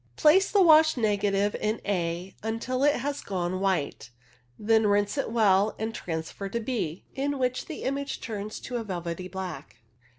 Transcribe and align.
Place 0.15 0.49
the 0.49 0.63
washed 0.63 0.97
negative 0.97 1.53
in 1.59 1.79
A 1.85 2.33
until 2.41 2.83
it 2.83 2.95
has 2.95 3.21
gone 3.21 3.59
white, 3.59 4.09
then 4.57 4.87
rinse 4.87 5.15
it 5.15 5.29
well 5.29 5.75
and 5.77 5.93
transfer 5.93 6.49
to 6.49 6.59
B, 6.59 7.05
in 7.13 7.37
which 7.37 7.67
the 7.67 7.83
image 7.83 8.19
turns 8.19 8.59
to 8.61 8.77
a 8.77 8.83
velvety 8.83 9.27
black. 9.27 9.83